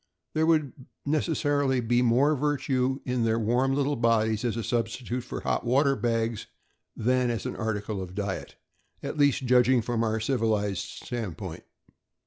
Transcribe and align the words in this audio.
There 0.33 0.47
would 0.47 0.73
necessarily 1.05 1.79
be 1.79 2.01
more 2.01 2.35
virtue 2.35 3.01
in 3.05 3.23
their 3.23 3.37
warm 3.37 3.75
little 3.75 3.95
bodies 3.95 4.43
as 4.43 4.57
a 4.57 4.63
substitute 4.63 5.23
for 5.23 5.41
the 5.41 5.43
hot 5.43 5.63
water 5.63 5.95
bags 5.95 6.47
than 6.95 7.29
as 7.29 7.45
an 7.45 7.55
article 7.55 8.01
of 8.01 8.15
diet, 8.15 8.55
at 9.03 9.19
least 9.19 9.45
judging 9.45 9.83
from 9.83 10.03
our 10.03 10.19
civilized 10.19 10.79
stand 10.87 11.37
point. 11.37 11.65